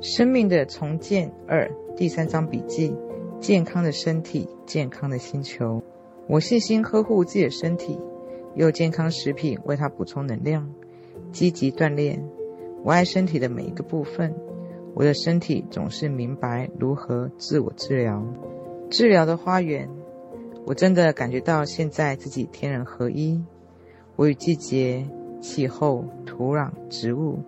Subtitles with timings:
[0.00, 2.94] 生命的重建二第三章笔记：
[3.40, 5.82] 健康的身体，健康的星球。
[6.28, 7.98] 我细心呵护自己的身体，
[8.54, 10.72] 用健康食品为它补充能量，
[11.32, 12.24] 积极锻炼。
[12.84, 14.36] 我爱身体的每一个部分。
[14.94, 18.24] 我的身体总是明白如何自我治疗。
[18.90, 19.90] 治疗的花园，
[20.64, 23.42] 我真的感觉到现在自己天人合一。
[24.14, 25.08] 我与季节、
[25.40, 27.40] 气候、土壤、植物，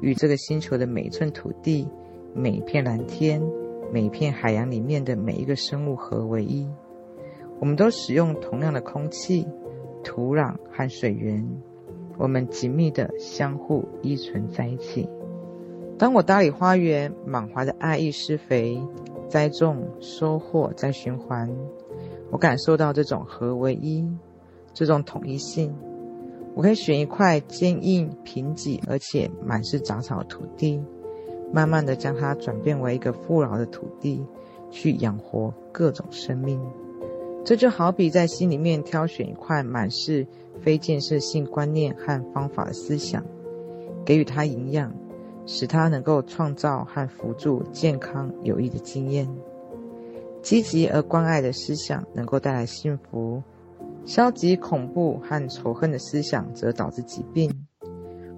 [0.00, 1.88] 与这个星球的每一寸土地、
[2.34, 3.42] 每一片蓝天、
[3.92, 6.68] 每一片海洋里面的每一个生物合为一。
[7.60, 9.46] 我们都使用同样的空气、
[10.02, 11.46] 土壤和水源，
[12.18, 15.08] 我们紧密地相互依存在一起。
[15.96, 18.82] 当我打理花园，满怀的爱意施肥、
[19.28, 21.48] 栽种、收获再循环，
[22.30, 24.06] 我感受到这种合为一，
[24.74, 25.72] 这种统一性。
[26.54, 30.80] 我可以选一块坚硬、贫瘠而且满是杂草的土地，
[31.52, 34.24] 慢慢的将它转变为一个富饶的土地，
[34.70, 36.60] 去养活各种生命。
[37.44, 40.26] 这就好比在心里面挑选一块满是
[40.62, 43.22] 非建设性观念和方法的思想，
[44.04, 44.94] 给予它营养，
[45.44, 49.28] 使它能够创造和辅助健康有益的经验。
[50.40, 53.42] 积极而关爱的思想能够带来幸福。
[54.06, 57.50] 消极、恐怖和仇恨的思想则导致疾病。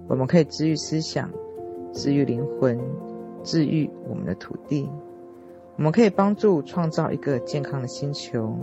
[0.07, 1.29] 我们可以治愈思想，
[1.91, 2.79] 治愈灵魂，
[3.43, 4.89] 治愈我们的土地。
[5.75, 8.57] 我们可以帮助创造一个健康的星球，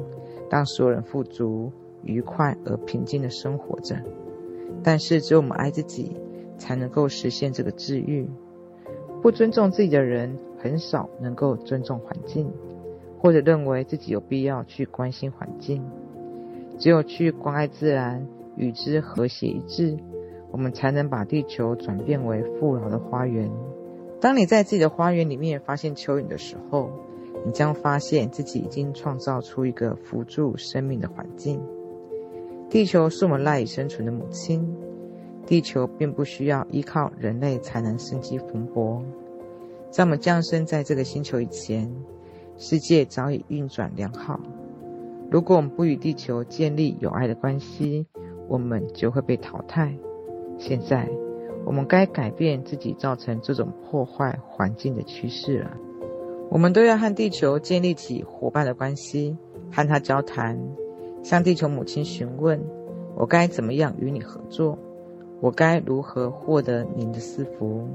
[0.50, 1.70] 让所有人富足、
[2.02, 3.97] 愉快而平静地生活着。
[4.82, 6.16] 但是，只有我们爱自己，
[6.58, 8.28] 才能够实现这个治愈。
[9.22, 12.50] 不尊重自己的人，很少能够尊重环境，
[13.19, 15.84] 或者认为自己有必要去关心环境。
[16.78, 19.97] 只有去关爱自然，与之和谐一致，
[20.50, 23.50] 我们才能把地球转变为富饶的花园。
[24.20, 26.91] 当你在自己的花园里面发现蚯蚓的时候，
[27.44, 31.61] 你将发现自己已经创造出一个辅助生命的环境。
[32.71, 34.77] 地球是我们赖以生存的母亲，
[35.47, 39.03] 地球并不需要依靠人类才能生机蓬勃。
[39.91, 41.94] 在我们降生在这个星球以前，
[42.56, 44.41] 世界早已运转良好。
[45.30, 48.06] 如果我们不与地球建立有爱的关系，
[48.48, 49.92] 我们就会被淘汰。
[50.58, 51.08] 现在，
[51.64, 55.70] 我们该改变自己造成这种破坏环境的趋势了。
[56.50, 59.36] 我们都要和地球建立起伙伴的关系，
[59.72, 60.60] 和他交谈，
[61.22, 62.60] 向地球母亲询问：
[63.16, 64.78] 我该怎么样与你合作？
[65.41, 67.88] 我该如何获得您的赐福？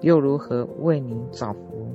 [0.00, 1.86] 又如何为您造福？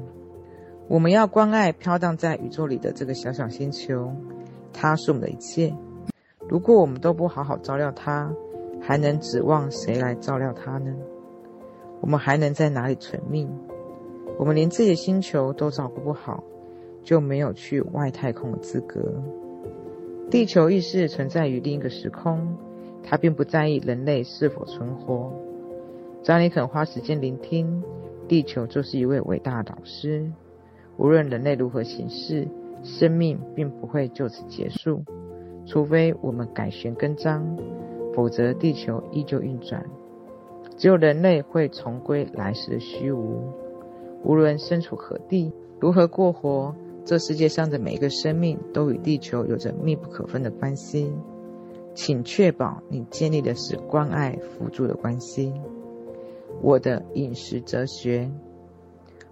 [0.87, 4.11] 我们要关爱飘荡在宇宙里的这个小小星球。
[4.73, 5.73] 它是我们的一切。
[6.49, 8.33] 如果我们都不好好照料它，
[8.81, 10.93] 还能指望谁来照料它呢？
[12.01, 13.49] 我们还能在哪里存命？
[14.37, 16.43] 我们连自己的星球都照顾不好，
[17.03, 18.99] 就没有去外太空的资格。
[20.29, 22.57] 地球意识存在于另一个时空，
[23.03, 25.31] 它并不在意人类是否存活。
[26.23, 27.83] 只要你肯花时间聆听，
[28.27, 30.29] 地球就是一位伟大的导师。
[30.97, 32.47] 无论人类如何行事。
[32.83, 35.03] 生命并不会就此结束，
[35.65, 37.57] 除非我们改弦更张，
[38.13, 39.85] 否则地球依旧运转。
[40.77, 43.41] 只有人类会重归来时的虚无。
[44.23, 51.11] 无论身处何地，如何过活，这世界上的每一个生命都与地球有着密不可分的关系。
[51.93, 55.53] 请确保你建立的是关爱、辅助的关系。
[56.61, 58.31] 我的饮食哲学：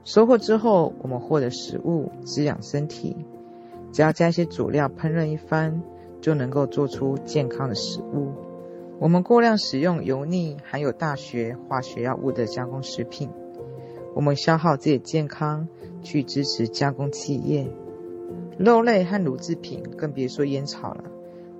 [0.04, 3.16] 收获之后，我们获得食物，滋养身体。
[3.92, 5.82] 只要加一些佐料烹饪一番，
[6.22, 8.32] 就能够做出健康的食物。
[9.00, 13.30] 我们过量使用油腻、含有大学化学药物的加工食品，
[14.14, 15.68] 我们消耗自己的健康
[16.04, 17.68] 去支持加工企业。
[18.58, 21.06] 肉类和乳制品更别说烟草了，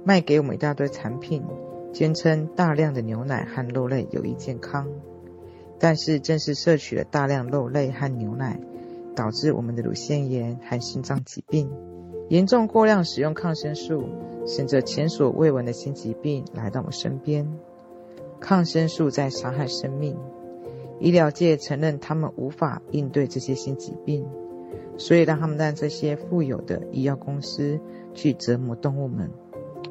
[0.04, 1.44] 卖给我们一大堆产品，
[1.92, 4.88] 坚称大量的牛奶和肉类有益健康，
[5.80, 8.60] 但是正是摄取了大量肉类和牛奶，
[9.16, 11.72] 导致我们的乳腺炎和心脏疾病。
[12.32, 14.06] 严重过量使用抗生素，
[14.48, 17.46] 使得前所未闻的新疾病来到我们身边。
[18.40, 20.18] 抗生素在伤害生命，
[21.02, 24.26] 医疗界承认他们无法应对这些新疾病，
[24.98, 27.78] 所以让他们让这些富有的医药公司
[28.14, 29.30] 去折磨动物们，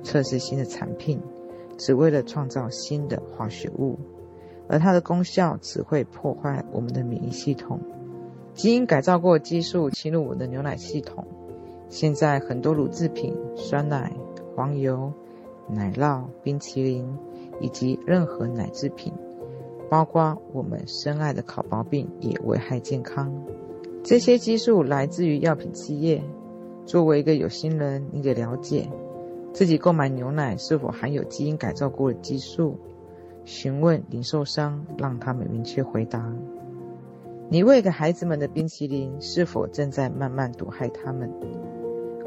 [0.02, 1.20] 测试新的产品，
[1.76, 3.98] 只为了创造新的化学物，
[4.66, 7.78] 而它的功效只会破坏我们的免疫系统。
[8.54, 11.26] 基因改造过激素侵入我们的牛奶系统。
[11.90, 14.12] 现在很多乳制品、酸奶、
[14.54, 15.12] 黄油、
[15.68, 17.18] 奶酪、冰淇淋
[17.60, 19.12] 以及任何奶制品，
[19.90, 23.44] 包括我们深爱的烤薄饼，也危害健康。
[24.04, 26.22] 这些激素来自于药品企业。
[26.86, 28.88] 作为一个有心人，你得了解
[29.52, 32.78] 自己购买牛奶是否含有基因改造过的激素。
[33.44, 36.32] 询问零售商，让他们明确回答。
[37.48, 41.28] 你喂给孩子们的冰淇淋是否正在慢慢毒害他们？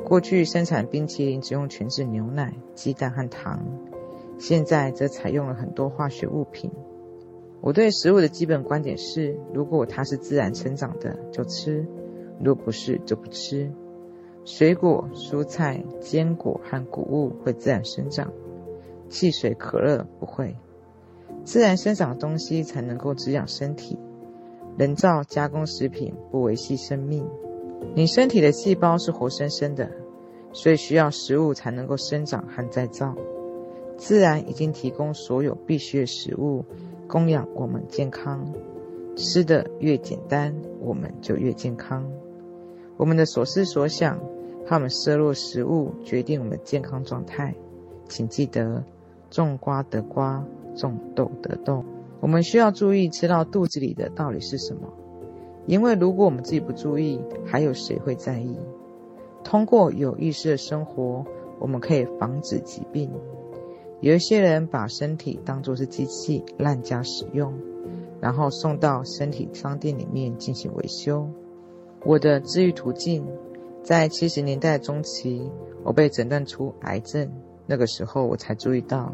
[0.05, 3.65] 过去生产冰淇淋只用全脂牛奶、鸡蛋和糖，
[4.37, 6.69] 现在则采用了很多化学物品。
[7.61, 11.85] 我对食物的基本观点是：如果它是自然成长的，就吃；
[12.39, 13.71] 如果不是，就不吃。
[14.43, 18.33] 水果、蔬菜、坚果和谷物会自然生长，
[19.09, 20.57] 汽水、可乐不会。
[21.45, 23.97] 自然生长的东西才能够滋养身体，
[24.77, 27.25] 人造加工食品不维系生命。
[27.95, 29.89] 你身体的细胞是活生生的，
[30.51, 33.15] 所以需要食物才能够生长和再造。
[33.97, 36.65] 自然已经提供所有必需的食物，
[37.07, 38.53] 供养我们健康。
[39.15, 42.09] 吃的越简单，我们就越健康。
[42.97, 44.19] 我们的所思所想
[44.65, 47.53] 他们摄入食物，决定我们的健康状态。
[48.07, 48.83] 请记得，
[49.29, 50.45] 种瓜得瓜。
[50.75, 51.85] 种豆得豆，
[52.19, 54.91] 我们需要注意吃到肚子里的到底是什么，
[55.65, 58.57] 因为如果我们自己不注意，还有谁会在意？
[59.43, 61.25] 通过有意识的生活，
[61.59, 63.11] 我们可以防止疾病。
[64.01, 67.53] 有一些人把身体当作是机器，滥加使用，
[68.19, 71.29] 然后送到身体商店里面进行维修。
[72.05, 73.25] 我的治愈途径，
[73.81, 75.49] 在七十年代中期，
[75.83, 77.31] 我被诊断出癌症，
[77.65, 79.13] 那个时候我才注意到。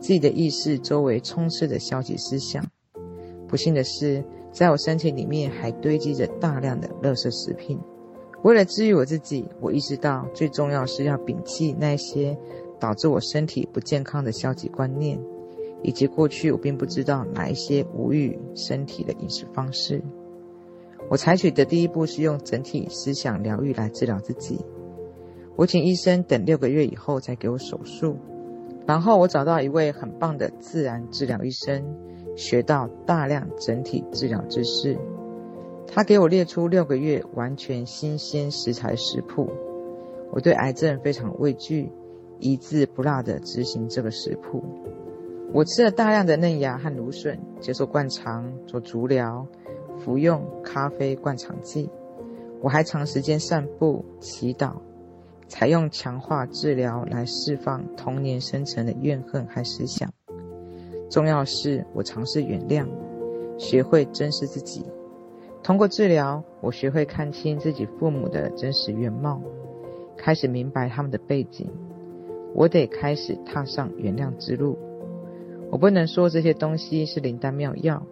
[0.00, 2.62] 自己的意识周围充斥着消极思想。
[3.48, 4.22] 不幸的是，
[4.54, 7.78] 在我身体里面还堆积着大量的垃圾食品。
[8.44, 12.38] 为了治愈我自己，我意识到最重要是要摒弃那些
[12.78, 15.18] 导致我身体不健康的消极观念，
[15.82, 20.00] 以及过去我并不知道哪一些无益身体的饮食方式。
[21.10, 24.64] 我采取的第一步是用整体思想疗愈来治疗自己。
[25.56, 28.16] 我请医生等六个月以后再给我手术。
[28.86, 31.82] 然后我找到一位很棒的自然治疗医生，
[32.36, 34.98] 学到大量整体治疗知识。
[35.86, 39.50] 他给我列出六个月完全新鲜食材食谱。
[40.32, 41.92] 我对癌症非常畏惧，
[42.40, 44.64] 一字不落地执行这个食谱。
[45.52, 49.46] 我吃了大量的嫩芽和芦笋，接受灌肠做足疗，
[50.00, 51.88] 服用咖啡灌肠剂。
[52.60, 54.72] 我还长时间散步、祈祷。
[55.46, 60.10] 采用强化治疗来释放童年生成的怨恨和思想。
[61.10, 62.86] 重要是，我尝试原谅，
[63.58, 64.84] 学会珍视自己。
[65.62, 69.40] 通过治疗，我学会看清自己父母的真实原貌，
[70.16, 71.70] 开始明白他们的背景。
[72.54, 74.78] 我得开始踏上原谅之路。
[75.70, 78.06] 我不能说这些东西是灵丹妙药，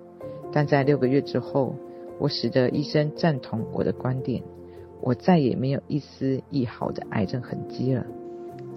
[0.52, 1.74] 但在六个月之后，
[2.18, 4.42] 我使得医生赞同我的观点。
[5.00, 8.06] 我再也没有一丝一毫的癌症痕迹了。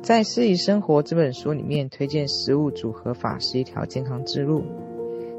[0.05, 4.63] 在《适宜生活》这本书里面，推荐食物组合法是一条健康之路。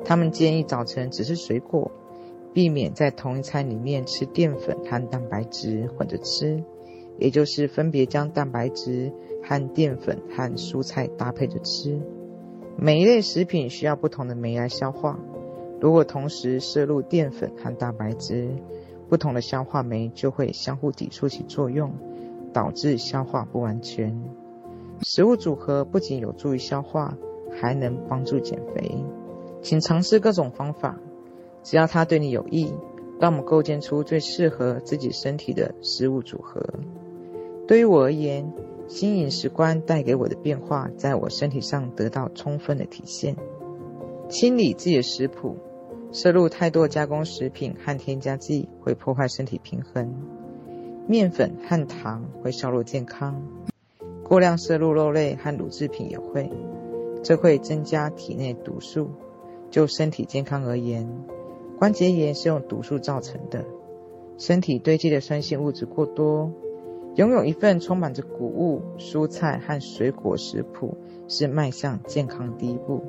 [0.05, 1.93] 他们建议早晨只吃水果，
[2.53, 6.65] 避免在同一餐里面吃淀粉和蛋白质混着吃，
[7.17, 9.13] 也就是分别将蛋白质
[9.45, 12.01] 和淀粉和蔬菜搭配着吃。
[12.77, 15.17] 每一类食品需要不同的酶来消化，
[15.81, 18.51] 如果同时摄入淀粉和蛋白质，
[19.09, 21.93] 不同的消化酶就会相互抵触起作用，
[22.53, 24.21] 导致消化不完全。
[25.03, 27.17] 食物组合不仅有助于消化，
[27.61, 29.05] 还能帮助减肥。
[29.63, 30.99] 请尝试各种方法，
[31.63, 32.73] 只要它对你有益，
[33.19, 36.63] 让我们构建出最适合自己身体的食物组合。
[37.67, 38.53] 对于我而言，
[38.89, 43.37] 新饮食观带给我的变化，在我身体上得到充分的体现。
[44.29, 45.57] 清理自己的食谱。
[46.13, 50.15] 摄入太多加工食品和添加剂会破坏身体平衡，
[51.07, 53.43] 面粉和糖会削弱健康，
[54.29, 56.51] 过量摄入肉类和乳制品也会，
[57.23, 59.11] 这会增加体内毒素。
[59.71, 61.09] 就身体健康而言，
[61.79, 63.65] 关节炎是用毒素造成的，
[64.37, 66.51] 身体堆积的酸性物质过多。
[67.15, 70.97] 拥有一份充满着谷物、蔬菜和水果食谱，
[71.29, 73.05] 是迈向健康第一步。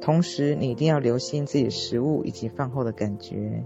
[0.00, 3.64] 同时，你一定要留心自己的食物以及饭后的感觉。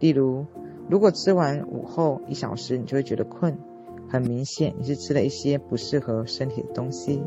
[0.00, 0.46] 例如，
[0.88, 3.58] 如果吃完午后一小时，你就会觉得困，
[4.16, 7.22] 很明显你是吃了一些不适合身体的东西。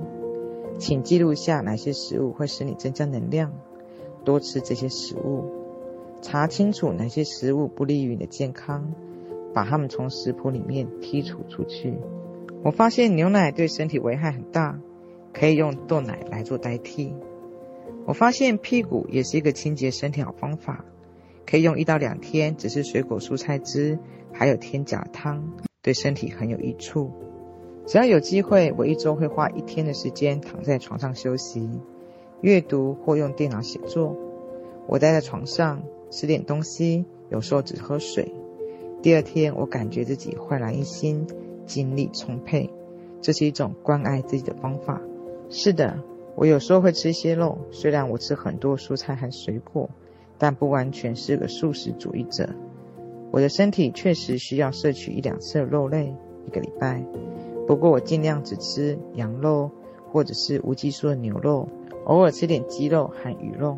[0.80, 3.54] 请记录下哪些食物会使你增加能量，
[4.26, 5.46] 多吃这些食物。
[6.24, 8.92] 查清楚哪些食物不利于你的健康，
[9.54, 11.94] 把它们从食谱里面剔除出去。
[12.64, 14.80] 我发现牛奶对身体危害很大，
[15.32, 17.14] 可以用豆奶来做代替。
[18.08, 20.84] 我发现屁股也是一个清洁身体好方法，
[21.46, 24.00] 可以用一到两天，只是水果蔬菜汁，
[24.34, 27.12] 还有添加汤，对身体很有益处。
[27.86, 31.70] 只要有机会，我一周会花一天的时间躺在床上休息、
[32.42, 34.16] 阅读或用电脑写作。
[34.88, 38.34] 我待在床上吃点东西，有时候只喝水。
[39.02, 41.26] 第二天，我感觉自己焕然一新，
[41.66, 42.70] 精力充沛。
[43.22, 45.02] 这是一种关爱自己的方法。
[45.50, 46.04] 是的，
[46.36, 49.90] 我有时候会吃一些肉，虽然我吃很多蔬菜和水果，
[50.38, 52.50] 但不完全是个素食主义者。
[53.32, 57.06] 我的身体确实需要摄取一两次肉类一个礼拜，
[57.68, 59.70] 不过我尽量只吃羊肉
[60.12, 61.70] 或者是无激素的牛肉，
[62.06, 63.78] 偶尔吃点鸡肉和鱼肉。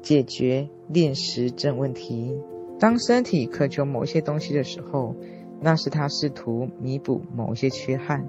[0.00, 2.36] 解决厌食症问题。
[2.80, 5.14] 当身体渴求某些东西的时候，
[5.60, 8.26] 那是它试图弥补某些缺憾。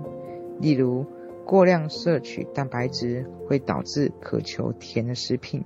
[0.60, 1.06] 例如，
[1.46, 5.64] 过量摄取蛋白质会导致渴求甜的食品，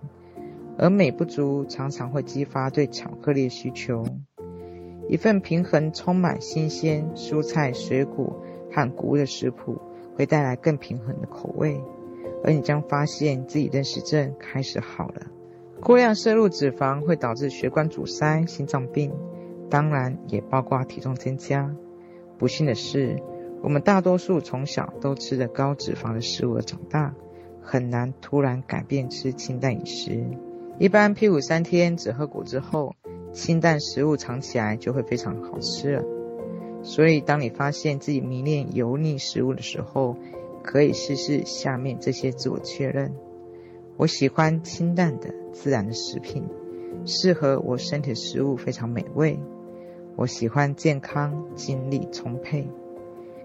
[0.78, 4.06] 而镁不足常常会激发对巧克力的需求。
[5.10, 9.82] 一份平衡、充满新鲜蔬菜、水果和谷物的食谱，
[10.16, 11.82] 会带来更平衡的口味，
[12.44, 15.28] 而你将发现自己厌食症开始好了。
[15.80, 19.14] 过量摄入脂肪会导致血管阻塞、心脏病，
[19.70, 21.74] 当然也包括体重增加。
[22.38, 23.16] 不幸的是，
[23.64, 27.14] 我们大多数从小都吃着高脂肪的食物而长大，
[27.62, 30.26] 很难突然改变吃清淡饮食。
[30.80, 32.96] 一般屁股三天只喝果汁后，
[33.32, 36.04] 清淡食物尝起来就会非常好吃了。
[36.84, 40.16] 所以，当你发现自己迷恋油腻食物的时候，
[40.64, 43.14] 可以试试下面这些自我确认。
[43.98, 46.48] 我喜欢清淡的、自然的食品，
[47.06, 49.40] 适合我身体的食物非常美味。
[50.16, 52.68] 我喜欢健康、精力充沛。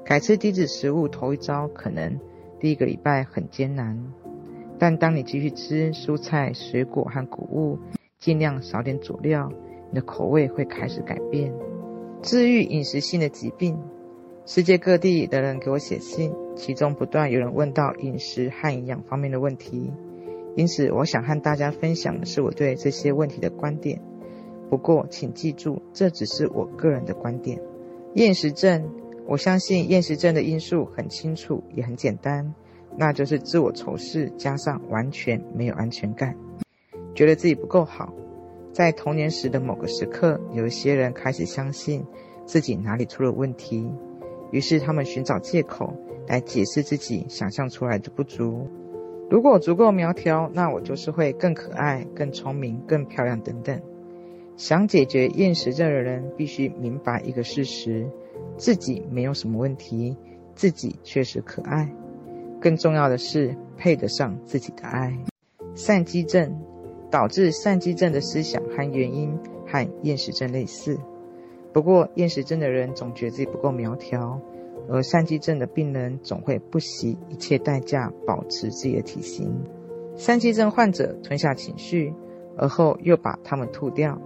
[0.04, 2.18] 改吃低脂食物头一遭可能
[2.60, 3.98] 第一个礼拜很艰难，
[4.78, 7.78] 但当你继续吃蔬菜、水果和谷物，
[8.18, 9.50] 尽量少点佐料，
[9.92, 11.52] 你的口味会开始改变。
[12.22, 13.78] 治愈饮食性的疾病，
[14.46, 19.92] 世界各地的人给我写信，其中不断有人问到饮食和营养方面的问题。
[20.56, 24.00] 因此，我想和大家分享的是我对这些问题的观点。
[24.70, 27.60] 不过，请记住，这只是我个人的观点。
[28.14, 28.88] 厌食症，
[29.26, 32.54] 我相信厌食症的因素很清楚，也很简单，
[32.96, 36.36] 那就是自我仇视加上完全没有安全感，
[37.14, 38.14] 觉得自己不够好。
[38.72, 42.04] 在童年时的某个时刻，有一些人开始相信
[42.46, 43.92] 自己哪里出了问题，
[44.50, 45.94] 于是他们寻找借口
[46.26, 48.66] 来解释自己想象出来的不足。
[49.30, 53.80] 如果足够苗条，那我就是会更可爱、更聪明、更漂亮等等。
[54.56, 58.06] 想解决厌食症的人必须明白一个事实：
[58.56, 60.16] 自己没有什么问题，
[60.54, 61.90] 自己确实可爱。
[62.60, 65.18] 更重要的是，配得上自己的爱。
[65.74, 66.62] 散肌症，
[67.12, 70.98] 导致散肌症的思想和原因和厌食症类似，
[71.72, 74.40] 不过厌食症的人总觉得自己不够苗条。
[74.88, 79.62] 而散肌症的病人总会不惜一切代价保持自己的体型。
[80.16, 82.12] 散肌症患者吞下情绪，
[82.56, 84.20] 而后又把它们吐掉。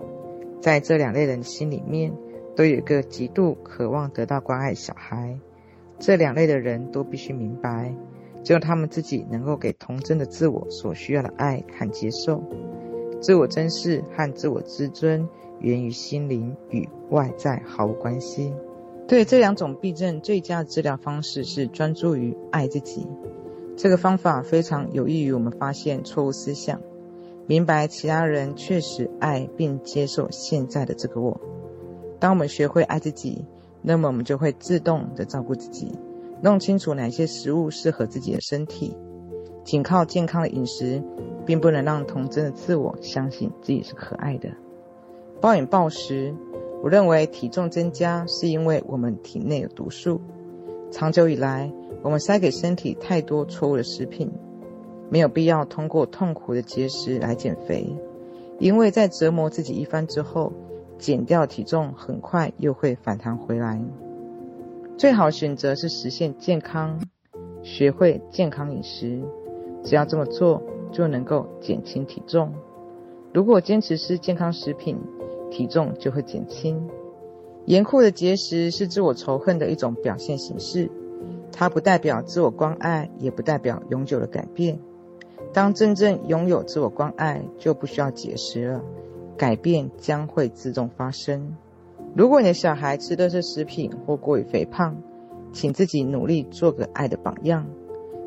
[0.63, 2.11] 在这两类人心里面，
[2.57, 5.39] 都有一个极度渴望得到关爱的小孩。
[5.99, 7.95] 这两类的人都必须明白，
[8.43, 12.43] 只有他们自己能够给童真的自我所需要的爱和接受。
[13.21, 15.29] 自我珍视和自我自尊
[15.61, 18.53] 源于心灵，与外在毫无关系。
[19.09, 23.07] 对这两种病症，最佳的治疗方式是专注于爱自己。
[23.77, 26.81] 这个方法非常有益于我们发现错误思想，
[27.47, 31.41] 明白其他人确实爱并接受现在的这个我。
[32.19, 33.45] 当我们学会爱自己，
[33.83, 35.93] 那么我们就会自动的照顾自己，
[36.43, 38.97] 弄清楚哪些食物适合自己的身体。
[39.63, 41.03] 仅靠健康的饮食，
[41.47, 44.51] 并不能让童真的自我相信自己是可爱的。
[45.41, 46.35] 暴饮暴食。
[46.83, 50.21] 我认为体重增加是因为我们体内有毒素。
[50.91, 51.73] 长久以来，
[52.03, 54.31] 我们塞给身体太多错误的食品，
[55.09, 57.97] 没有必要通过痛苦的节食来减肥，
[58.61, 60.53] 因为在折磨自己一番之后，
[60.99, 63.83] 减掉体重很快又会反弹回来。
[64.99, 67.01] 最好选择是实现健康，
[67.63, 69.23] 学会健康饮食，
[69.83, 70.63] 只要这么做
[70.93, 72.53] 就能够减轻体重。
[73.33, 74.99] 如果坚持吃健康食品，
[75.51, 76.89] 体重就会减轻。
[77.67, 80.91] 严酷的节食是自我仇恨的一种表现形式，
[81.53, 84.79] 它不代表自我关爱，也不代表永久的改变。
[85.53, 88.83] 当真正拥有自我关爱，就不需要节食了，
[89.37, 91.57] 改变将会自动发生。
[92.15, 94.97] 如果你的小孩吃的是食品或过于肥胖，
[95.53, 97.67] 请自己努力做个爱的榜样，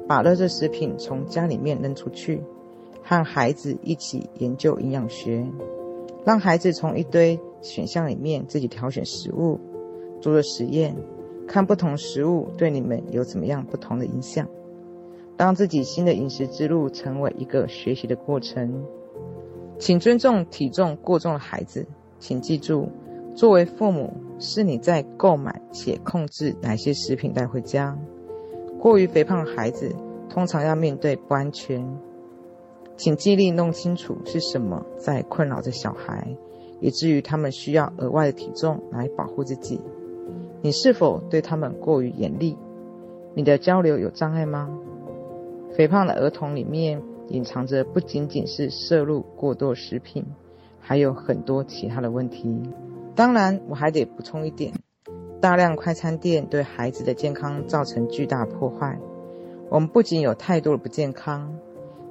[0.09, 2.41] 把垃圾食品从家里面扔出去，
[3.03, 5.45] 和孩子一起研究营养学。
[6.25, 9.59] 让孩子从一堆选项里面自己挑选食物，
[10.19, 10.95] 做做实验，
[11.47, 14.47] 看不同食物对你们有怎么样不同的影响。
[15.37, 18.83] 当自己新的饮食之路成为一个学习的过程。
[19.77, 21.85] 请尊重体重过重的孩子，
[22.17, 22.89] 请记住，
[23.35, 27.95] 作为父母是你在购买且控制哪些食品带回家。
[28.79, 29.93] 过于肥胖的孩子
[30.29, 31.85] 通常要面对不安全。
[32.95, 36.35] 请尽力弄清楚是什么在困扰着小孩，
[36.79, 39.79] 以至于他们需要额外的体重来保护自己。
[40.61, 42.57] 你是否对他们过于严厉？
[43.35, 44.69] 你的交流有障碍吗？
[45.75, 50.25] 肥胖的儿童里面隐藏着不仅仅是摄入过多食品，
[50.81, 52.61] 还有很多其他的问题。
[53.15, 54.73] 当然，我还得补充一点：
[55.41, 58.99] 大量快餐店对孩子的健康造成巨大破坏。
[59.69, 61.55] 我们不仅有太多的不健康。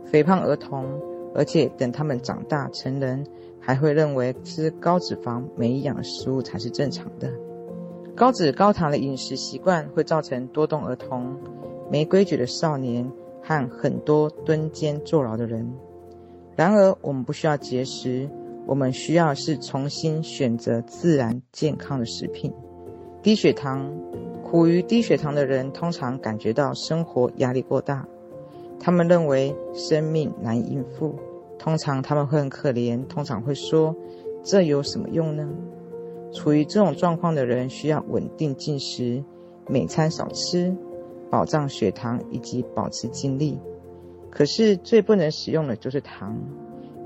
[0.06, 0.86] 肥胖儿童，
[1.34, 3.26] 而且等他们长大成人，
[3.60, 7.30] 还会认为吃高脂肪、没营养的食物才是正常的。
[8.16, 11.36] 高脂高糖的饮食习惯会造成多动儿童、
[11.90, 15.70] 没规矩的少年和很多蹲监坐牢的人。
[16.56, 18.30] 然而，我们不需要节食，
[18.66, 22.50] 我们需要是重新选择自然健康的食品。
[23.20, 23.92] 低血糖，
[24.44, 28.06] 苦于低血糖的人通常感觉到生活压力过大。
[28.78, 31.16] 他们认为生命难以应付，
[31.58, 33.94] 通常他们会很可怜，通常会说
[34.44, 35.48] ：“这有什么用呢？”
[36.32, 39.24] 处于这种状况的人需要稳定进食，
[39.66, 40.72] 每餐少吃，
[41.28, 43.58] 保障血糖以及保持精力。
[44.30, 46.38] 可是最不能使用的就是糖，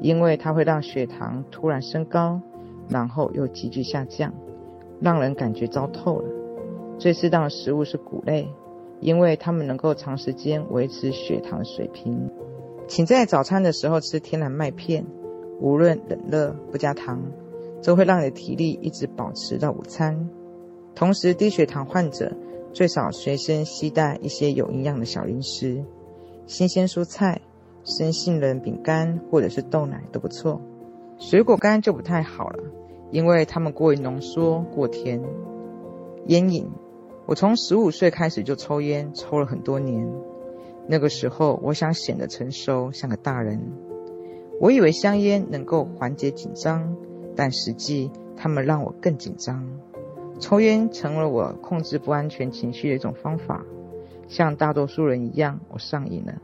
[0.02, 2.40] 因为它会让血糖突然升高，
[2.88, 4.35] 然后又急剧下降，
[5.02, 6.28] 让人感觉糟透了。
[6.99, 8.49] 最适当的食物是谷类。
[9.00, 12.30] 因为它们能够长时间维持血糖水平，
[12.87, 15.04] 请在早餐的时候吃天然麦片，
[15.59, 17.21] 无论冷热不加糖，
[17.80, 20.30] 这会让你的体力一直保持到午餐。
[20.94, 22.32] 同时，低血糖患者
[22.73, 25.85] 最少随身携带一些有营养的小零食，
[26.46, 27.40] 新鲜蔬菜、
[27.83, 30.61] 生杏仁饼干或者是豆奶都不错。
[31.18, 32.62] 水果干就不太好了，
[33.12, 35.22] 因为它们过于浓缩、过甜。
[36.27, 36.68] 烟瘾。
[37.27, 40.11] 我从十五岁开始就抽烟，抽了很多年。
[40.88, 43.61] 那个时候，我想显得成熟，像个大人。
[44.61, 46.96] 我以为香烟能够缓解紧张，
[47.37, 49.68] 但实际它们让我更紧张。
[50.40, 53.64] 抽烟成了我控制不安全情绪的一种方法。
[54.27, 56.35] 像大多数人一样，我上瘾了。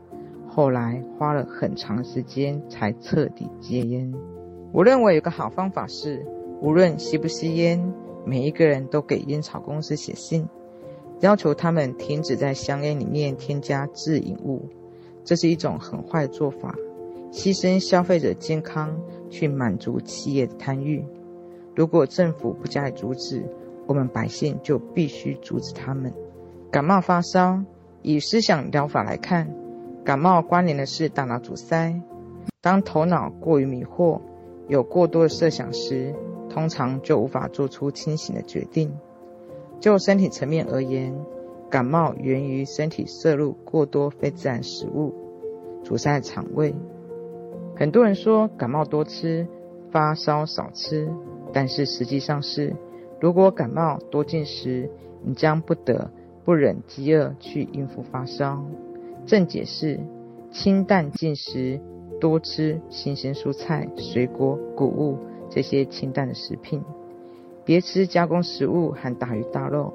[0.47, 4.13] 后来花了很长时间才彻底戒烟。
[4.71, 6.25] 我认为有个好方法是，
[6.61, 7.93] 无论吸不吸烟，
[8.25, 10.47] 每一个人都给烟草公司写信。
[11.21, 14.65] 要求他们停止在香烟里面添加致瘾物，
[15.23, 16.75] 这是一种很坏的做法，
[17.31, 18.97] 牺牲消费者健康
[19.29, 21.05] 去满足企业的贪欲。
[21.75, 23.43] 如果政府不加以阻止，
[23.85, 26.13] 我们百姓就必须阻止他们。
[26.71, 27.61] 感冒发烧，
[28.01, 29.53] 以思想疗法来看，
[30.03, 32.01] 感冒关联的是大脑阻塞。
[32.61, 34.19] 当头脑过于迷惑，
[34.67, 36.13] 有过多的设想时，
[36.49, 38.91] 通常就无法做出清醒的决定。
[39.79, 41.15] 就身体层面而言，
[41.69, 45.13] 感冒源于身体摄入过多非自然食物，
[45.83, 46.75] 阻塞肠胃。
[47.75, 49.47] 很多人说感冒多吃，
[49.91, 51.09] 发烧少吃，
[51.53, 52.75] 但是实际上是，
[53.21, 54.89] 如果感冒多进食，
[55.23, 56.11] 你将不得
[56.43, 58.65] 不忍饥饿去应付发烧。
[59.25, 59.99] 正解是
[60.51, 61.79] 清淡进食，
[62.19, 65.17] 多吃新鲜蔬菜、水果、谷物
[65.49, 66.83] 这些清淡的食品。
[67.65, 69.93] 别吃加工食物和大鱼大肉，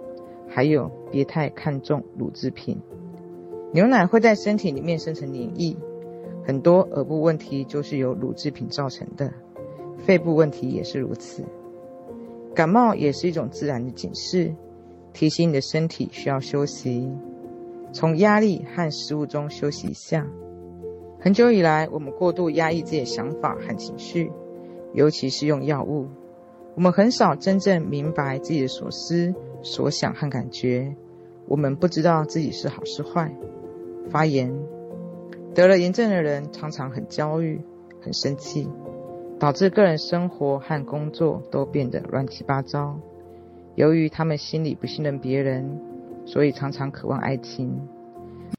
[0.48, 2.80] 还有别太看重乳制品。
[3.72, 5.76] 牛奶会在身体里面生成黏液，
[6.44, 9.32] 很多耳部问题就是由乳制品造成的，
[9.98, 11.42] 肺部问题也是如此。
[12.54, 14.54] 感冒也是一种自然的警示，
[15.12, 17.10] 提醒你的身体需要休息，
[17.92, 20.24] 从压力和食物中休息一下。
[21.18, 24.30] 很久以来，我们过度压抑自己的想法和情绪，
[24.94, 26.08] 尤其是用药物。
[26.74, 30.96] 我们很少真正明白自己的所思、所想和感觉。
[31.46, 33.34] 我们不知道自己是好是坏。
[34.10, 34.52] 发炎，
[35.54, 37.60] 得了炎症的人常常很焦虑、
[38.00, 38.68] 很生气，
[39.38, 42.98] 导致个人生活和工作都变得乱七八糟。
[43.74, 45.80] 由于他们心里不信任别人，
[46.26, 47.88] 所以常常渴望爱情。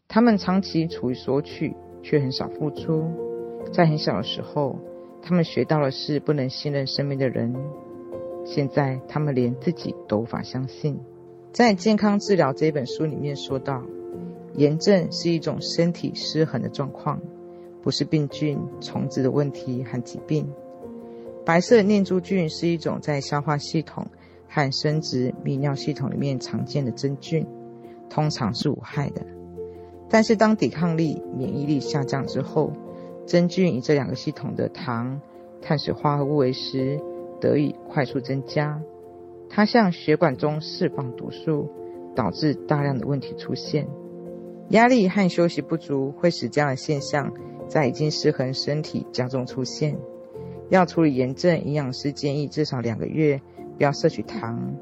[0.08, 3.12] 他们长期处于索取，却很少付出。
[3.74, 4.78] 在很小的时候，
[5.28, 7.56] 他们学到的是不能信任身边的人。
[8.46, 11.00] 现在他们连自己都无法相信。
[11.52, 13.82] 在《健康治疗》这本书里面说到，
[14.54, 17.20] 炎症是一种身体失衡的状况，
[17.82, 20.48] 不是病菌、虫子的问题和疾病。
[21.44, 24.06] 白色念珠菌是一种在消化系统
[24.48, 27.48] 和生殖泌尿系统里面常见的真菌，
[28.12, 29.24] 通常是无害的。
[30.08, 32.72] 但是当抵抗力、免疫力下降之后，
[33.26, 35.22] 真菌以这两个系统的糖、
[35.62, 37.00] 碳水化合物为食
[37.42, 38.82] 得以快速增加，
[39.50, 41.70] 它向血管中释放毒素，
[42.16, 43.88] 导致大量的问题出现。
[44.70, 47.34] 压力和休息不足会使这样的现象
[47.68, 49.98] 在已经失衡身体加重出现。
[50.70, 53.40] 要处理炎症，营养师建议至少两个月
[53.78, 54.76] 不要摄取糖、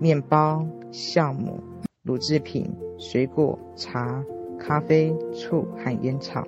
[0.00, 1.60] 面包、酵母、
[2.02, 4.24] 乳制品、水果、茶、
[4.58, 6.44] 咖啡、醋和烟草。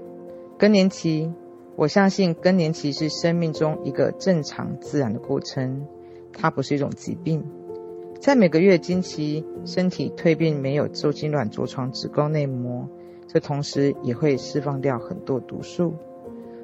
[0.64, 1.30] 更年期，
[1.76, 5.86] 我相信更年期是生命中一个正常自然的过程，
[6.32, 7.44] 它不是一种疾病。
[8.18, 12.88] 在每个月经期，身体蜕变没有受精卵着床子宫内膜，
[13.28, 15.92] 这同时也会释放掉很多毒素。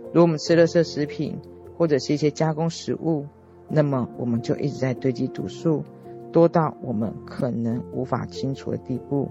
[0.07, 1.39] 如果我们吃垃圾食品，
[1.77, 3.27] 或者是一些加工食物，
[3.69, 5.85] 那么我们就一直在堆积毒素，
[6.33, 9.29] 多到我们可能无法清除的地步。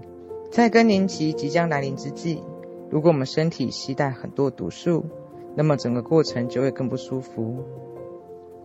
[0.52, 2.40] 在更年期即将来临之际，
[2.90, 5.04] 如果我们身体携带很多毒素，
[5.56, 7.64] 那么整个过程就会更不舒服。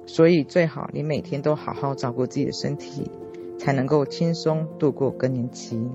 [0.06, 3.10] 所以最好你每天都好好照顾自己的身体，
[3.58, 5.90] 才能够轻松度过更年期。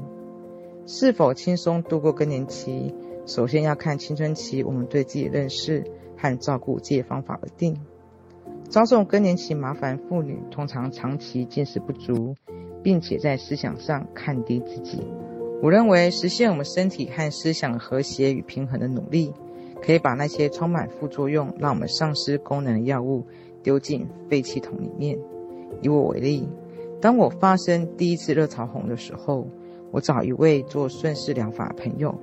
[0.87, 2.95] 是否轻松度过更年期，
[3.27, 5.85] 首先要看青春期我们对自己的认识。
[6.23, 7.81] 和照顾这些方法而定。
[8.69, 12.35] 遭受更年期麻烦妇女通常长期进食不足，
[12.83, 15.03] 并且在思想上看低自己。
[15.63, 19.33] 我认为实现我们身体和思想和谐与平衡的努力，
[19.83, 23.27] 可以把那些充满副作用、让我们丧失功能的药物
[23.63, 25.19] 丢进废气桶里面。
[25.83, 26.49] 以我为例，
[27.01, 29.47] 当我发生第一次热潮红的时候，
[29.91, 32.19] 我找一位做顺势疗法的朋友，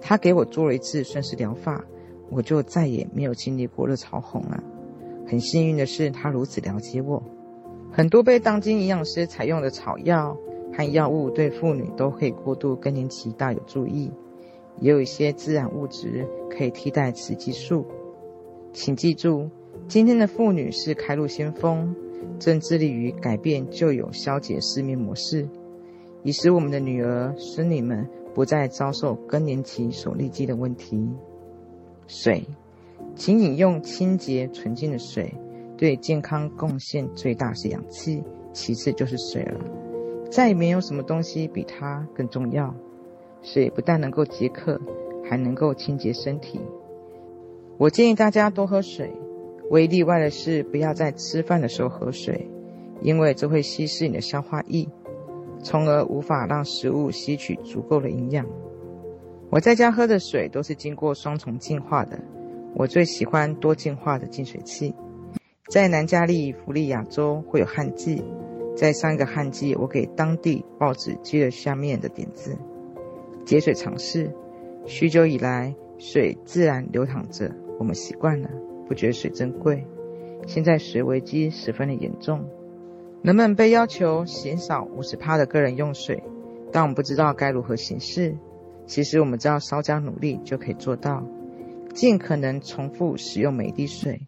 [0.00, 1.84] 他给我做了一次顺势疗法。
[2.32, 4.62] 我就再也没有经历过热潮红了。
[5.26, 7.20] 很幸运的是，他如此了解我。
[7.90, 10.38] 很多被当今营养师采用的草药
[10.72, 14.10] 和药物，对妇女都可以过度更年期大有助益。
[14.78, 17.84] 也有一些自然物质可以替代雌激素。
[18.72, 19.50] 请记住，
[19.88, 21.94] 今天的妇女是开路先锋，
[22.38, 25.46] 正致力于改变旧有消解失眠模式，
[26.22, 31.06] 以使我们的女儿、孙女们不再遭受更年期所累积的问题。
[32.06, 32.46] 水，
[33.16, 35.34] 请饮用清洁纯净的水，
[35.76, 39.60] 对健康贡献最大是氧气，其次就是水了。
[40.30, 42.74] 再也没有什么东西比它更重要。
[43.42, 44.80] 水不但能够解渴，
[45.28, 46.60] 还能够清洁身体。
[47.78, 49.10] 我建议大家多喝水，
[49.70, 52.48] 唯一例外的是不要在吃饭的时候喝水，
[53.00, 54.86] 因为这会稀释你的消化液，
[55.62, 58.46] 从而无法让食物吸取足够的营养。
[59.48, 62.20] 我在家喝的水都是经过双重净化的，
[62.74, 64.94] 我最喜欢多净化的净水器。
[65.68, 68.22] 在南加利福利亚州会有旱季，
[68.80, 72.56] 在上一个旱季，我给当地报纸寄了下面的点子：
[73.44, 74.34] 节水尝试。
[74.86, 78.48] 许久以来，水自然流淌着，我们习惯了，
[78.88, 79.86] 不觉得水珍贵。
[80.46, 82.48] 现在水危机十分的严重，
[83.20, 86.22] 人们被要求减少五十帕的个人用水，
[86.72, 88.38] 但我们不知道该如何行事。
[88.86, 91.22] 其实我们只要稍加努力就可以做到，
[91.92, 94.26] 尽可能重复使用每一滴水，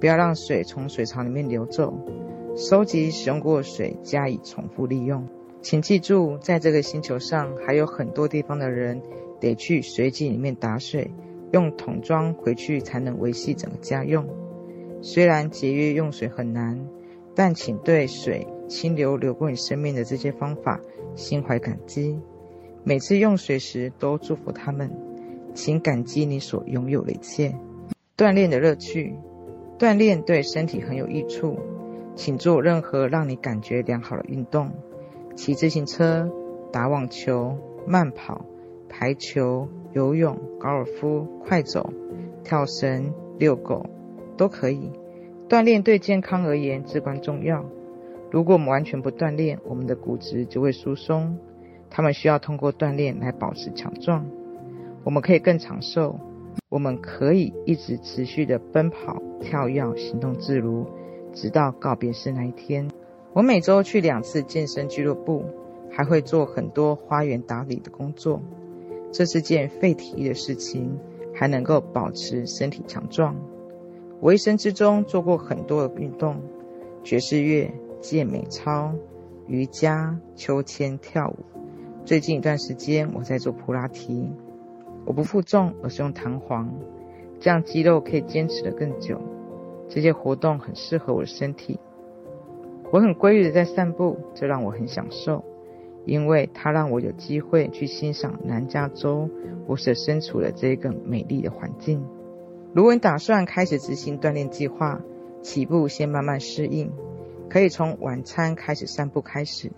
[0.00, 1.94] 不要让水从水槽里面流走，
[2.54, 5.26] 收集使用过的水加以重复利用。
[5.62, 9.00] 请记住，在这个星球上还有很多地方的人
[9.40, 11.10] 得去水井里面打水，
[11.52, 14.26] 用桶装回去才能维系整个家用。
[15.00, 16.86] 虽然节约用水很难，
[17.34, 20.80] 但请对水清流流过你生命的这些方法
[21.14, 22.18] 心怀感激。
[22.84, 24.90] 每次用水时都祝福他们，
[25.54, 27.54] 请感激你所拥有的一切。
[28.16, 29.14] 锻炼的乐趣，
[29.78, 31.56] 锻炼对身体很有益处，
[32.14, 34.70] 请做任何让你感觉良好的运动，
[35.34, 36.30] 骑自行车、
[36.72, 38.44] 打网球、慢跑、
[38.88, 41.92] 排球、游泳、高尔夫、快走、
[42.44, 43.86] 跳绳、遛狗，
[44.36, 44.92] 都可以。
[45.48, 47.64] 锻炼对健康而言至关重要。
[48.30, 51.38] 如果我们完全不锻炼，我们的骨质就会疏松。
[51.90, 54.26] 他们需要通过锻炼来保持强壮。
[55.04, 56.18] 我们可以更长寿。
[56.70, 60.86] 我们可以一直持续的奔跑、跳跃、行动自如，
[61.32, 62.88] 直到告别式那一天。
[63.32, 65.44] 我每周去两次健身俱乐部，
[65.90, 68.40] 还会做很多花园打理的工作。
[69.10, 70.98] 这是件费体力的事情，
[71.34, 73.36] 还能够保持身体强壮。
[74.20, 76.36] 我一生之中做过很多的运动：
[77.02, 78.92] 爵士乐、健美操、
[79.46, 81.36] 瑜伽、秋千、跳舞。
[82.04, 84.30] 最近一段时间，我在做普拉提。
[85.04, 86.72] 我不负重，而是用弹簧，
[87.40, 89.20] 这样肌肉可以坚持得更久。
[89.94, 91.78] 这些活动很适合我的身体。
[92.90, 95.44] 我很规律的在散步，这让我很享受，
[96.06, 99.28] 因为它让我有机会去欣赏南加州
[99.66, 102.02] 我所身处的这个美丽的环境。
[102.72, 104.98] 如果你打算开始执行锻炼计划，
[105.42, 106.90] 起步先慢慢适应，
[107.50, 109.70] 可以从晚餐开始散步开始，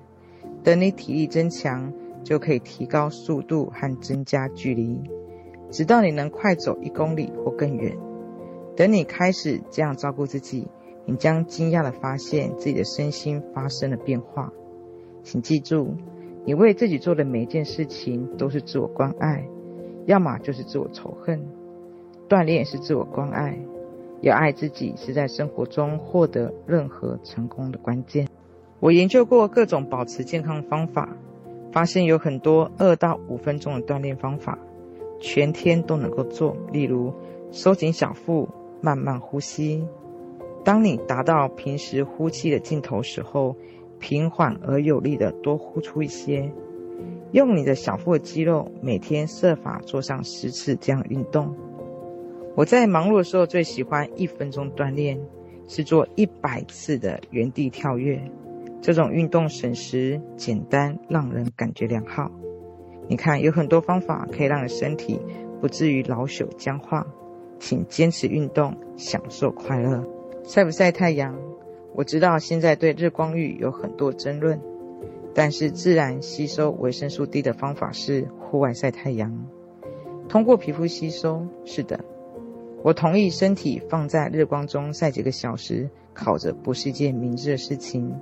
[0.63, 4.97] 等你体力增强，就可以提高速度和增加距离，
[5.71, 7.97] 直到你能快走一公里或更远。
[8.77, 10.67] 等你开始这样照顾自己。
[11.07, 14.51] 你将惊讶地发现自己的身心发生了变化。
[15.23, 15.95] 请记住，
[16.47, 19.47] 你为自己做的每一件事情都是自我关爱，
[20.07, 21.47] 要么就是自我仇恨。
[22.27, 23.59] 锻炼是自我关爱，
[24.23, 28.27] 要爱自己是在生活中获得任何成功的关键。
[28.81, 31.17] 我研究过各种保持健康的方法，
[31.71, 34.59] 发现有很多二到五分钟的锻炼方法，
[35.21, 36.57] 全天都能够做。
[36.73, 37.13] 例如，
[37.51, 38.49] 收紧小腹，
[38.85, 39.83] 慢慢呼吸。
[40.63, 43.57] 当你达到平时呼气的尽头时候，
[43.99, 46.53] 平缓而有力的多呼出一些。
[47.33, 51.57] 用你的小腹的肌肉，每天设法做上十次这样运动。
[52.55, 55.19] 我在忙碌的时候最喜欢一分钟锻炼，
[55.67, 58.23] 是做一百次的原地跳跃。
[58.83, 62.31] 这种运动省时、简单，让人感觉良好。
[63.09, 65.19] 你看，有很多方法可以让你身体
[65.61, 67.07] 不至于老朽僵化。
[67.65, 70.05] 请坚持运动，享受快乐。
[70.43, 71.35] 晒不晒太阳？
[71.95, 74.61] 我知道现在对日光浴有很多争论，
[75.33, 79.47] 但是自然吸收维生素 D 的方法是户外晒太阳，
[80.29, 81.47] 通过皮肤吸收。
[81.65, 82.05] 是的，
[82.83, 88.15] 我同意身体放在日光中晒几个小时，烤着不是一件明智的事情。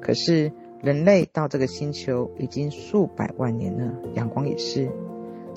[0.00, 4.90] 可是人类到这个星球已经数百万年了，阳光也是。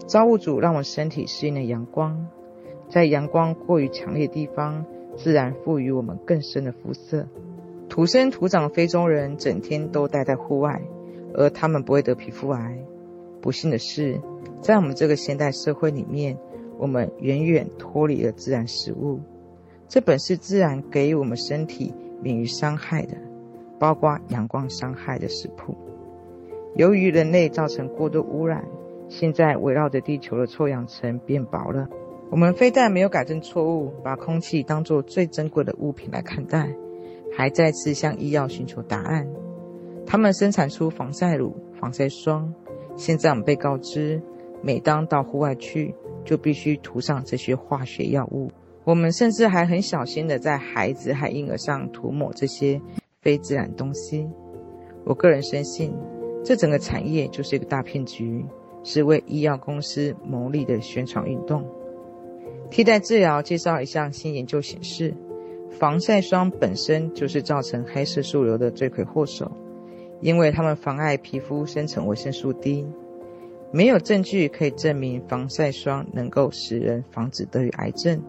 [0.05, 2.27] 造物主让我身体适应了阳光，
[2.89, 4.85] 在阳光过于强烈的地方。
[5.17, 7.25] 自然赋予我们更深的肤色。
[7.87, 10.81] 土生土长的非洲人整天都待在户外，
[11.33, 12.77] 而他们不会得皮肤癌。
[13.41, 14.19] 不幸的是，
[14.59, 16.37] 在我们这个现代社会里面，
[16.77, 19.21] 我们远远脱离了自然食物。
[19.87, 23.15] 这本是自然给予我们身体免于伤害的，
[23.79, 25.77] 包括阳光伤害的食谱。
[26.75, 28.65] 由于人类造成过度污染，
[29.07, 31.87] 现在围绕着地球的臭氧层变薄了。
[32.35, 36.69] 我们非但没有改正错误，把空气当作最珍贵的物品来看待，
[37.33, 39.25] 还再次向医药寻求答案。
[40.05, 42.53] 他们生产出防晒乳、防晒霜。
[42.97, 44.21] 现在我们被告知，
[44.61, 45.95] 每当到户外去，
[46.25, 48.51] 就必须涂上这些化学药物。
[48.83, 52.81] 我们甚至还很小心地在孩子和婴儿上涂抹这些
[53.21, 54.27] 非自然东西。
[55.05, 55.93] 我个人深信，
[56.43, 58.43] 这整个产业就是一个大骗局，
[58.83, 61.65] 是为医药公司牟利的宣传运动。
[62.75, 65.13] 替代治疗介绍一项新研究显示，
[65.79, 69.49] 防晒霜本身就是造成黑色素瘤的罪魁祸首，
[70.19, 72.85] 因为它们妨碍皮肤生成维生素 D。
[73.71, 78.21] 没有证据可以证明防晒霜能够使人防止得与癌症，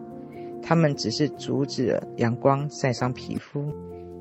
[0.63, 3.65] 它们只是阻止了阳光晒伤皮肤。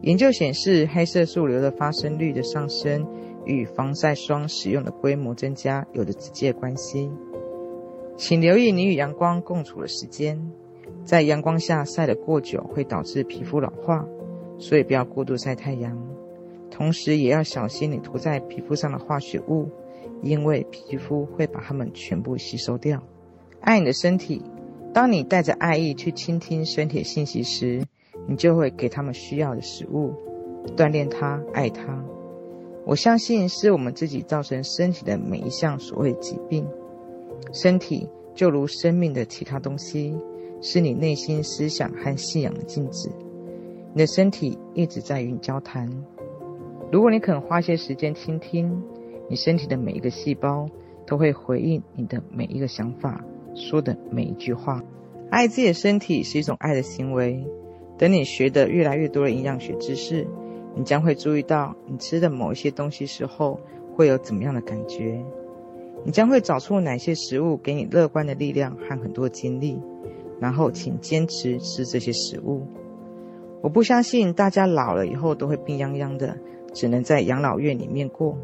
[0.02, 3.06] 研究显示，黑色素瘤的发生率的上升
[3.44, 7.08] 与防晒霜使用的规模增加有着直接关系。
[8.16, 10.50] 请留意你与阳光共处的时间，
[11.04, 14.06] 在阳光下晒得过久会导致皮肤老化，
[14.58, 15.96] 所以不要过度晒太阳。
[16.70, 19.68] 同时也要小心你涂在皮肤上的化学物，
[20.22, 23.02] 因为皮肤会把它们全部吸收掉。
[23.60, 24.42] 爱你的身体，
[24.94, 27.82] 当你带着爱意去倾听身体的信息时，
[28.26, 30.14] 你就会给他们需要的食物，
[30.74, 32.02] 锻炼它，爱它。
[32.86, 36.66] 我相信是我们自己造成身体的每一项所谓疾病。
[37.52, 40.14] 身体就如生命的其他东西，
[40.60, 43.10] 是你内心思想和信仰的镜子。
[43.94, 45.90] 你的身体一直在与你交谈。
[46.92, 48.82] 如果你肯花些时间倾听，
[49.28, 50.68] 你身体的每一个细胞
[51.06, 54.82] 都会回应你的每一个想法，说的每一句话。
[55.30, 57.44] 爱自己的身体是一种爱的行为。
[57.98, 60.26] 等你学得越来越多的营养学知识，
[60.74, 63.58] 你将会注意到你吃的某一些东西时候
[63.94, 65.24] 会有怎么样的感觉。
[66.06, 69.76] 你将会找出哪些食物给你乐观的力量和很多精力，
[70.38, 72.64] 然后请坚持吃这些食物。
[73.60, 76.38] 我不相信大家老了以后都会病怏怏的，
[76.72, 78.38] 只能在养老院里面过。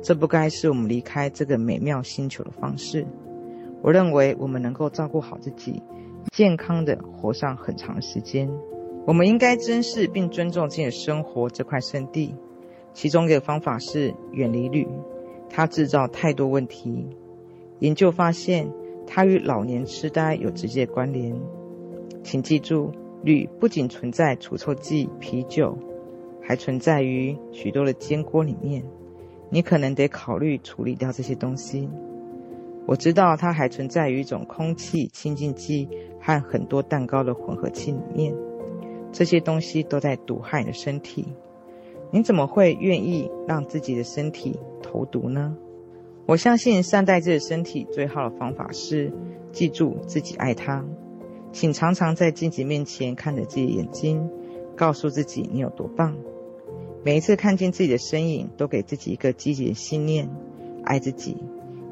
[0.00, 3.04] 这不该是我们离开这个美妙星球的方式。
[3.82, 5.82] 我认为我们能够照顾好自己，
[6.30, 8.48] 健康的活上很长时间。
[9.06, 12.36] 我们应该珍视并尊重自己的生活这块圣地。
[12.94, 14.86] 其中一个方法是远离铝。
[15.48, 17.06] 它制造太多问题。
[17.80, 18.70] 研究发现，
[19.06, 21.34] 它与老年痴呆有直接关联。
[22.22, 22.90] 请记住，
[23.22, 25.76] 铝不仅存在除臭剂、啤酒，
[26.42, 28.84] 还存在于许多的煎锅里面。
[29.50, 31.88] 你可能得考虑处理掉这些东西。
[32.86, 35.88] 我知道它还存在于一种空气清净剂
[36.20, 38.34] 和很多蛋糕的混合器里面。
[39.10, 41.26] 这些东西都在毒害你的身体。
[42.10, 44.58] 你怎么会愿意让自己的身体
[44.90, 45.56] 投毒呢？
[46.26, 49.12] 我相信善待自己的身体最好的方法是
[49.52, 50.84] 记住自己爱它。
[51.52, 54.30] 请常常在镜子面前看着自己的眼睛，
[54.76, 56.16] 告诉自己你有多棒。
[57.04, 60.28] 每一次看见自己的身影，都给自己一个积极的信念：
[60.84, 61.36] 爱自己。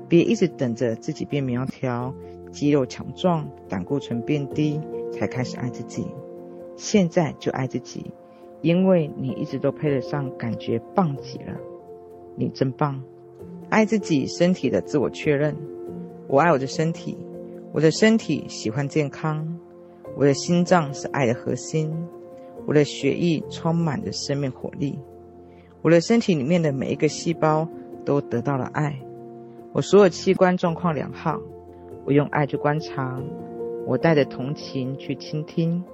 [0.09, 2.15] 别一直等着自己变苗条、
[2.53, 4.81] 肌肉强壮、胆固醇变低
[5.13, 6.07] 才开始爱自己。
[6.77, 8.13] 现在就爱自己，
[8.61, 11.55] 因为你一直都配得上感觉棒极了。
[12.37, 13.03] 你真棒！
[13.69, 15.57] 爱自己身体的自我确认：
[16.29, 17.19] 我爱我的身体。
[17.73, 19.59] 我的身体喜欢健康，
[20.17, 21.93] 我的心脏是爱的核心，
[22.67, 24.99] 我的血液充满着生命活力，
[25.83, 27.69] 我的身体里面的每一个细胞
[28.07, 28.99] 都得到了爱，
[29.73, 31.39] 我所有器官状况良好，
[32.07, 33.21] 我用爱去观察，
[33.87, 35.85] 我带着同情去倾听，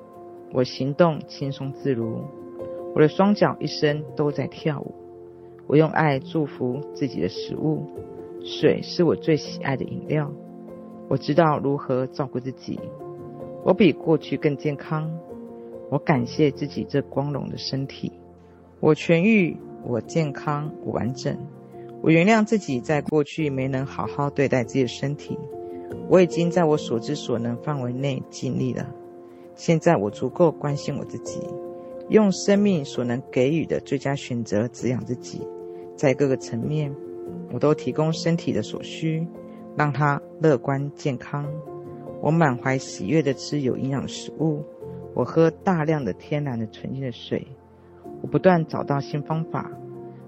[0.52, 2.22] 我行动轻松自如，
[2.94, 4.94] 我的双脚一生都在跳舞，
[5.66, 7.86] 我用爱祝福自己的食物，
[8.44, 10.30] 水是我最喜爱的饮料。
[11.08, 12.78] 我知道如何照顾自己，
[13.64, 15.18] 我比过去更健康。
[15.90, 18.12] 我感谢自己这光荣的身体，
[18.80, 21.36] 我痊愈，我健康，我完整。
[22.00, 25.38] 我原谅自己在过去没能好好对待自己的身体，
[26.08, 28.86] 我已经在我所知所能范围内尽力了。
[29.54, 31.38] 现在我足够关心我自己，
[32.08, 35.46] 用生命所能给予的最佳选择滋养自己，
[35.96, 36.94] 在各个层面，
[37.52, 39.26] 我都提供身体的所需。
[39.74, 41.48] 让他乐观健康。
[42.20, 44.62] 我满怀喜悦地吃有营养食物。
[45.14, 47.46] 我喝大量的天然的纯净的水。
[48.20, 49.70] 我不断找到新方法，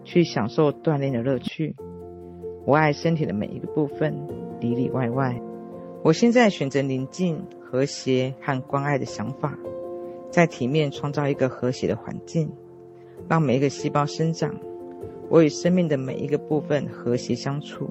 [0.03, 1.77] 去享受锻炼的乐趣。
[2.65, 4.17] 我爱身体的每一个部分，
[4.61, 5.39] 里里外外。
[6.03, 9.59] 我现在选择宁静、和谐和关爱的想法，
[10.31, 12.51] 在体面创造一个和谐的环境，
[13.29, 14.55] 让每一个细胞生长。
[15.29, 17.89] 我与生命的每一个部分和谐相处。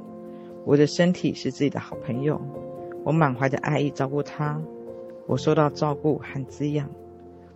[0.65, 2.39] 我的身体是自己的好朋友，
[3.03, 4.61] 我满怀着爱意照顾它，
[5.27, 6.89] 我受到照顾和滋养，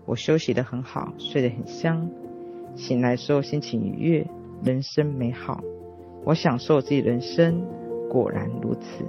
[0.05, 2.09] 我休息得很好，睡得很香，
[2.75, 4.27] 醒来时候心情愉悦，
[4.63, 5.63] 人生美好，
[6.25, 7.63] 我享受自己人生，
[8.09, 9.05] 果然如此。